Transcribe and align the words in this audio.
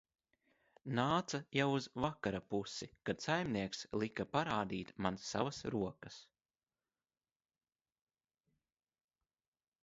Nāca 0.99 1.39
jau 1.57 1.65
uz 1.79 1.87
vakara 2.05 2.39
pusi, 2.53 2.87
kad 3.09 3.21
saimnieks 3.25 3.83
lika 4.05 4.27
parādīt 4.37 4.95
man 5.07 5.21
savas 5.27 5.61
rokas. 5.77 6.19